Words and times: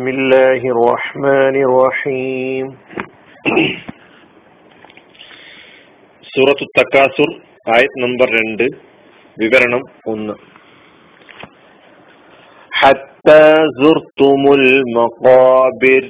بسم 0.00 0.04
الله 0.08 0.60
الرحمن 0.74 1.54
الرحيم 1.66 2.66
സൂറത്തു 6.24 6.64
തക്കാസുർ 6.78 7.30
ആയത് 7.74 7.96
നമ്പർ 8.04 8.28
രണ്ട് 8.38 8.64
വിവരണം 9.36 9.82
ഒന്ന് 10.12 10.34
حتى 12.72 13.42
زرتم 13.80 14.42
المقابر 14.58 16.02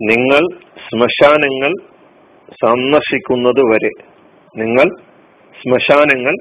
നിങ്ങൾ 0.00 0.42
ശ്മശാനങ്ങൾ 0.86 1.72
സന്ദർശിക്കുന്നത് 2.62 3.62
വരെ 3.72 3.92
നിങ്ങൾ 4.54 4.86
ശ്മശാനങ്ങൾ 5.54 6.34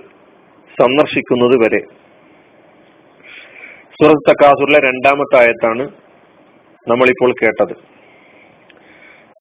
സന്ദർശിക്കുന്നത് 0.78 1.58
വരെ 1.64 1.82
സൂറത്ത് 4.03 4.31
തക്കാസുറിലെ 4.31 4.79
രണ്ടാമത്തെ 4.79 5.39
ആയത്താണ് 5.39 5.89
നമ്മളിപ്പോൾ 6.89 7.33
കേട്ടത്. 7.33 7.73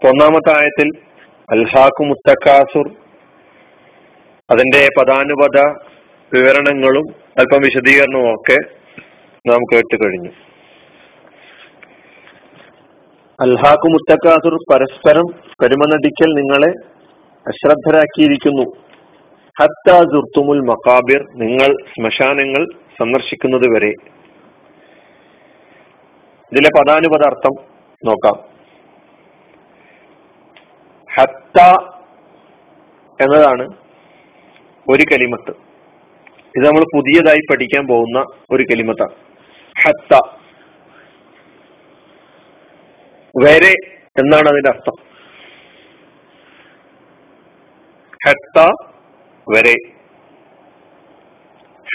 ഒന്നാമത്തെ 0.08 0.54
ആയത്തിൽ 0.54 0.90
അൽഹാഖു 1.52 2.04
മുത്തക്കാസുർ 2.04 2.88
അതിന്റെ 4.52 4.90
പദാനുപത 4.98 5.60
വിവരണങ്ങളും 6.34 7.04
അല്പം 7.40 7.62
വിശദീകരണവും 7.62 8.34
ഒക്കെ 8.34 8.58
നാം 9.48 9.60
കേട്ട് 9.74 10.04
കഴിഞ്ഞു. 10.04 10.30
അൽഹാഖു 13.42 13.88
മുത്തക്കാസുർ 13.88 14.58
പരസ്പരം 14.74 15.28
കരുമനടിക്കൽ 15.64 16.34
നിങ്ങളെ 16.34 16.72
അശ്രദ്ധരാക്കിയിരിക്കുന്നു. 17.48 18.72
ഹത്താ 19.62 19.92
ഹത്താസുർത്തുമുൽ 19.92 20.60
മക്കാബിർ 20.60 21.20
നിങ്ങൾ 21.36 21.76
ശ്മശാനങ്ങൾ 21.98 22.68
സന്ദർശിക്കുന്നത് 23.00 23.76
വരെ. 23.76 23.94
ഇതിലെ 26.52 26.70
പദാനുപദാർത്ഥം 26.70 27.52
നോക്കാം. 28.06 28.56
ഹത്ത 31.16 31.62
എന്നതാണ് 33.22 33.68
ഒരു 34.90 35.04
കലിമത്ത്. 35.04 35.52
ഇത് 36.58 36.66
നമ്മൾ 36.66 36.84
പുതിയതായി 36.96 37.40
പഠിക്കാൻ 37.50 37.88
പോകുന്ന 37.88 38.26
ഒരു 38.52 38.64
കലിമത്താണ്. 38.64 39.16
ഹത്ത. 39.84 40.20
വരെ 43.44 43.74
എന്നാണ് 44.20 44.50
അതിന്റെ 44.50 44.70
അർത്ഥം? 44.70 45.16
ഹത്ത 48.28 48.72
വരെ 49.50 49.76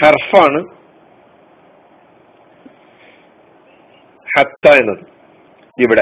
ഹർഫാണ് 0.03 0.81
ഹത്ത 4.37 4.60
എന്നത് 4.71 5.05
ഇവിടെ. 5.79 6.01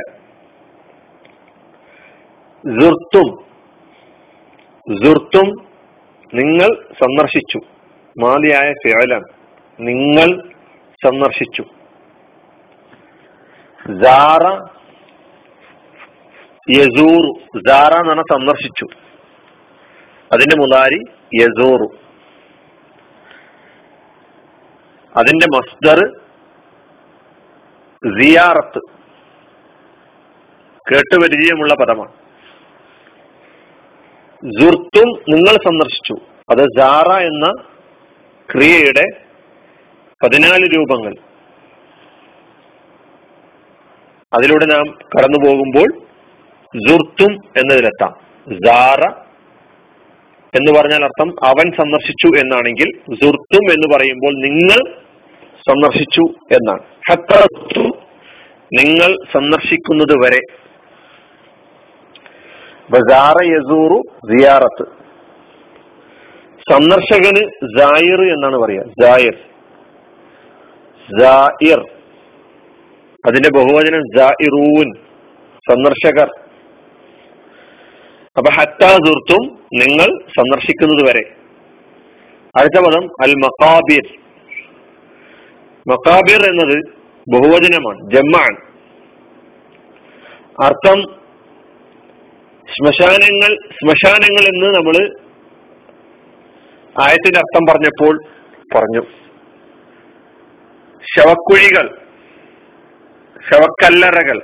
നിങ്ങൾ 6.33 6.87
സന്ദർശിച്ചു. 6.99 7.59
മാതിയായ 8.19 8.73
ഫിഅലാണ്. 8.73 9.23
നിങ്ങൾ 9.79 10.49
സന്ദർശിച്ചു. 11.05 11.63
സാറ 14.03 14.67
യസൂറു. 16.69 17.59
സാറ 17.69 17.93
എന്ന് 17.93 18.09
പറഞ്ഞാൽ 18.09 18.39
സന്ദർശിച്ചു. 18.39 18.85
അതിന്റെ 20.31 20.55
മുതാരി 20.55 20.99
യസൂറു. 21.41 21.89
അതിന്റെ 25.17 25.45
മസ്ദർ 25.45 26.28
സിയാറത്ത്. 28.05 28.79
കേട്ടുപരിചയമുള്ള 30.93 31.73
പദമാണ്. 31.73 32.11
ജുർത്തും 34.59 35.07
നിങ്ങൾ 35.29 35.51
സന്ദർശിച്ചു. 35.51 36.13
അത് 36.49 36.65
ജാറ 36.79 37.11
എന്ന 37.11 37.53
ക്രിയയുടെ 38.53 39.03
പതിനാല് 40.23 40.69
രൂപങ്ങൾ. 40.75 41.13
അതിലൂടെ 44.33 44.65
നാം 44.65 44.85
കടന്നു 44.85 45.49
പോകുമ്പോൾ 45.49 46.01
ജുർത്തും 46.87 47.31
എന്നതിലെത്താം. 47.57 48.13
ജാറ 48.65 49.03
എന്ന് 50.55 50.79
പറഞ്ഞാൽ 50.79 51.03
അർത്ഥം 51.03 51.45
അവൻ 51.45 51.71
സന്ദർശിച്ചു 51.71 52.39
എന്നാണെങ്കിൽ 52.39 53.01
ജുർത്തും 53.23 53.73
എന്ന് 53.73 53.97
പറയുമ്പോൾ 53.97 54.47
നിങ്ങൾ 54.47 55.08
സന്ദർശിച്ചു 55.67 56.21
എന്നാണ്. 56.51 56.83
ഹത്തു 57.11 57.87
നിങ്ങൾ 58.73 59.15
സന്ദർശിക്കുന്നത് 59.33 60.13
വരെ. 60.25 60.39
ബസാറ 62.89 63.35
യസൂറു 63.43 64.01
സിയാറത്ത്. 64.25 64.85
സന്ദർശകന് 66.71 67.43
ജായിർ 67.77 68.21
എന്നാണ് 68.21 68.57
പറയുക. 68.57 68.83
ജായിർ 69.01 69.35
ജായിർ 71.19 71.79
അതിന്റെ 73.27 73.49
ബഹുവചനം 73.49 74.01
ജായിറൂൻ 74.17 74.93
സന്ദർശകർ. 75.69 76.31
അപ്പൊ 78.37 78.51
ഹത്താസുർത്തും 78.51 79.59
നിങ്ങൾ 79.73 80.07
സന്ദർശിക്കുന്നത് 80.37 81.09
വരെ. 81.09 81.31
അടുത്ത 82.55 82.79
പദം 82.79 83.03
അൽ 83.23 83.33
മക്കാബിർ 83.33 84.19
മക്കാബിർ 85.89 86.47
എന്നത് 86.47 86.77
ബഹുവചനമാണ് 87.33 88.11
ജമ്മാണ്. 88.11 88.57
അർത്ഥം 90.63 91.01
ശ്മശാനങ്ങൾ 92.67 93.55
ശ്മശാനങ്ങൾ 93.71 94.41
എന്ന് 94.47 94.75
നമ്മൾ 94.75 95.17
ആയത്തിന്റെ 97.01 97.39
അർത്ഥം 97.39 97.65
പറഞ്ഞപ്പോൾ 97.69 98.23
പറഞ്ഞു. 98.75 99.01
ശവക്കുഴികൾ 101.15 101.97
ശവക്കല്ലറകൾ 103.49 104.37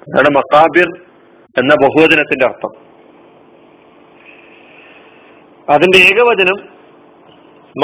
അതാണ് 0.00 0.28
മക്കാബിർ 0.30 0.88
എന്ന 1.58 1.74
ബഹുവചനത്തിന്റെ 1.74 2.44
അർത്ഥം. 2.44 2.90
അതിന്റെ 5.70 5.98
ഏകവചനം 5.98 6.56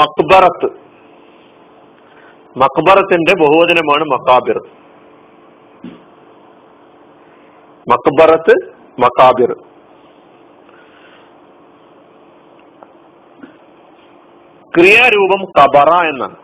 മക്ബറത്ത് 0.01 0.86
മക്ബറത്തിന്റെ 2.57 3.33
ബഹുവചനമാണ് 3.33 4.03
മക്കാബിർ. 4.03 4.57
മക്ബറത്ത് 7.89 8.53
മക്കാബിർ. 8.99 9.53
ക്രിയാരൂപം 14.77 15.45
കബറ 15.45 15.89
എന്നാണ്. 16.07 16.35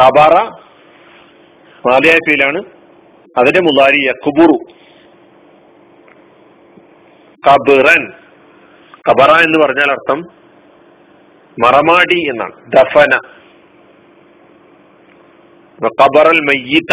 കബറ 0.00 0.34
മാലിയായ്പയിലാണ് 1.88 2.62
ഫീലാണ്. 2.62 2.62
അതിന്റെ 3.38 3.60
മുതാരി 3.60 4.06
യക്കുബുറു 4.06 4.58
കബിറൻ 7.48 8.12
കബറ 9.10 9.30
എന്ന് 9.30 9.58
പറഞ്ഞാൽ 9.58 9.90
അർത്ഥം 9.90 10.22
മറമാടി 11.64 12.30
എന്നാണ്. 12.30 12.52
ദഫന. 12.76 13.43
കബറൽ 15.82 16.40
മയ്യീത്ത 16.40 16.92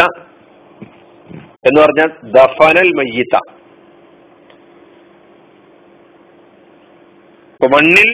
എന്ന് 1.67 1.81
പറഞ്ഞാൽ 1.81 2.09
ദഫനൽ 2.23 2.89
മയ്യീത്ത 2.93 3.37
മണ്ണിൽ 7.73 8.09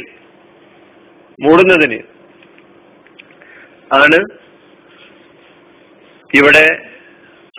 മൂടുന്നതിന് 1.39 1.99
ആണ് 3.93 4.19
ഇവിടെ 6.37 6.65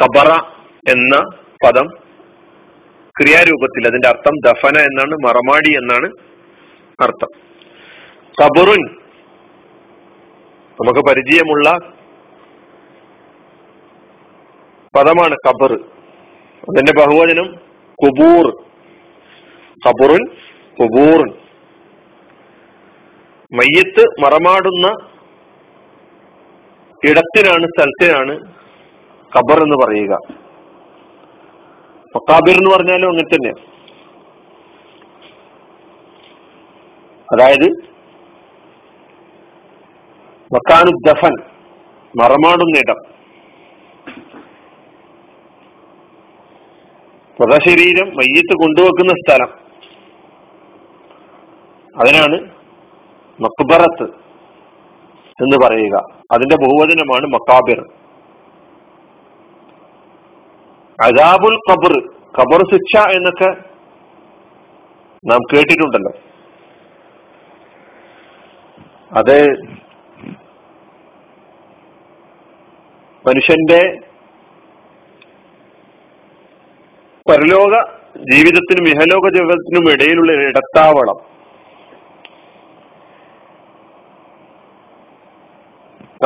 കബറ 0.02 0.30
എന്ന 0.88 1.14
പദം 1.66 1.86
ക്രിയാരൂപത്തിൽ 3.20 3.86
അതിന്റെ 3.86 4.08
അർത്ഥം 4.08 4.32
ദഫന 4.44 4.78
എന്നാണ് 4.78 5.14
മറമാടി 5.26 5.70
എന്നാണ് 5.76 6.08
അർത്ഥം. 7.02 7.30
കബറുൻ 8.42 8.82
നമുക്ക് 10.78 11.00
പരിചയമുള്ള 11.00 11.97
പദമാണ് 14.96 15.36
കബർ 15.46 15.72
അതിന്റെ 16.68 16.92
ബഹുവചനം 16.98 17.48
കുബൂർ 17.98 18.46
കബുറുൻ 19.86 20.22
കുബൂറുൻ 20.80 21.30
മയ്യത്ത് 23.52 24.04
മറമാടുന്ന 24.22 24.86
ഇടത്തിനാണ് 27.02 27.66
സ്ഥലത്തിനാണ് 27.66 28.34
ഖബർ 29.32 29.62
എന്ന് 29.62 29.76
പറയുക. 29.84 30.14
മക്കാബിർ 32.14 32.54
എന്ന് 32.56 32.70
പറഞ്ഞാലും 32.70 33.08
അങ്ങനെ 33.08 33.28
തന്നെയാണ് 33.28 33.62
അതായത് 37.28 37.68
മക്കാനു 40.50 40.90
ദഫൻ 41.06 41.34
മറമാടുന്ന 42.14 42.78
ഇടം. 42.78 43.17
മൃതശരീരം 47.40 48.06
മയ്യത്ത് 48.16 48.54
കൊണ്ടുവെക്കുന്ന 48.54 49.12
സ്ഥലം. 49.12 49.48
അതിനാണ് 51.96 52.50
മക്ബറത്ത് 53.40 54.10
എന്ന് 55.42 55.66
പറയുക. 55.66 55.96
അതിന്റെ 56.32 56.56
ബഹുവചനമാണ് 56.56 57.26
മക്കാബിർ. 57.26 57.80
അജാബുൽ 61.04 61.56
ഖബർ 61.70 62.10
ഖബർ 62.38 62.70
ശിക്ഷ 62.72 62.96
എന്നൊക്കെ 62.96 63.50
നാം 65.24 65.38
കേട്ടിട്ടുണ്ടല്ലോ. 65.52 66.12
അത് 69.12 69.52
മനുഷ്യന്റെ 73.28 74.07
പരലോക 77.28 77.98
ജീവിതത്തിനും 78.16 78.88
ഇഹലോക 78.88 79.28
ജീവിതത്തിനും 79.28 79.92
ഇടയിലുള്ള 79.92 80.32
ഇടത്താവളം. 80.32 81.38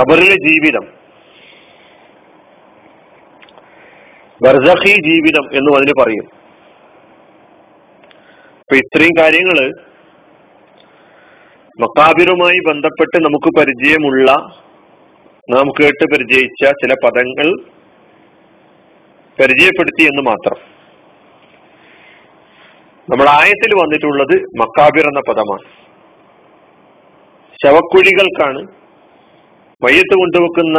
കബറിലെ 0.00 0.34
ജീവിതം. 0.34 1.02
ബർസഹി 4.43 4.88
ജീവിതം 4.88 5.44
എന്നും 5.52 5.76
അതിന് 5.76 5.93
പറയും. 6.02 6.25
അപ്പൊ 8.60 8.76
ഇത്രയും 8.76 9.10
കാര്യങ്ങൾ 9.19 9.72
മക്കാബിറുമായി 11.81 12.58
ബന്ധപ്പെട്ട് 12.69 13.25
നമുക്ക് 13.25 13.58
പരിചയമുള്ള 13.58 14.32
നാം 15.50 15.70
കേട്ട് 15.81 16.12
പരിചയിച്ച 16.12 16.64
ചില 16.64 16.94
പദങ്ങൾ 17.05 17.55
പരിചയപ്പെടുത്തി 19.40 20.02
എന്ന് 20.02 20.22
മാത്രം. 20.22 20.71
നമ്മൾ 23.10 23.28
ആയത്തിൽ 23.28 23.70
വന്നിട്ടുള്ളത് 23.75 24.34
മക്കാബിർ 24.60 25.06
എന്ന 25.06 25.20
പദമാണ്. 25.28 25.64
ശവക്കുഴികൾക്കാണ് 27.62 28.60
മയ്യത്ത് 29.84 30.14
കൊണ്ടുവെക്കുന്ന 30.14 30.78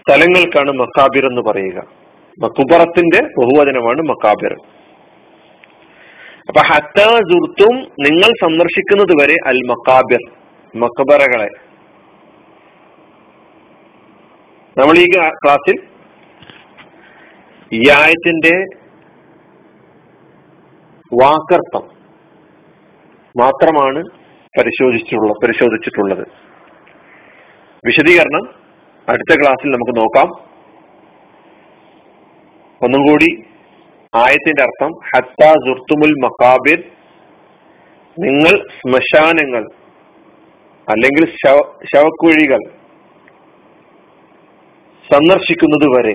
സ്ഥലങ്ങൾക്കാണ് 0.00 0.72
മക്കാബിർ 0.72 1.24
എന്ന് 1.26 1.42
പറയുക. 1.42 1.78
മക്കുബറത്തിന്റെ 2.42 3.20
ബഹുവചനമാണ് 3.38 4.02
മക്കാബിർ. 4.02 4.52
അപ്പൊ 6.48 6.60
ഹത്തും 6.62 7.74
നിങ്ങൾ 8.00 8.30
സന്ദർശിക്കുന്നത് 8.44 9.12
വരെ 9.22 9.36
അൽ 9.46 9.58
മക്കാബിർ 9.66 10.22
മക്കബറകളെ 10.76 11.48
നമ്മൾ 14.76 14.98
ഈ 14.98 15.06
ക്ലാസ്സിൽ 15.12 15.76
ഈ 17.72 17.90
ആയത്തിന്റെ 17.90 18.85
വാക്കർത്ഥം 21.14 21.84
മാത്രമാണ് 23.40 24.04
പരിശോധിച്ചിട്ടുള്ള 24.58 25.32
പരിശോധിച്ചിട്ടുള്ളത്. 25.32 26.28
വിശദീകരണം 27.86 28.44
അടുത്ത 29.08 29.40
ക്ലാസ്സിൽ 29.40 29.70
നമുക്ക് 29.70 29.96
നോക്കാം. 29.98 30.28
ഒന്നും 32.84 33.02
കൂടി 33.08 33.42
ആയത്തിന്റെ 34.14 34.62
അർത്ഥം 34.62 34.90
ഹത്ത 35.14 35.48
സുർത്തുമുൽ 35.66 36.14
മക്കാബിർ 36.24 36.78
നിങ്ങൾ 38.18 38.54
ശ്മശാനങ്ങൾ 38.78 39.64
അല്ലെങ്കിൽ 40.88 41.26
ശവക്കുഴികൾ 41.92 42.58
സന്ദർശിക്കുന്നത് 45.12 45.86
വരെ 45.96 46.14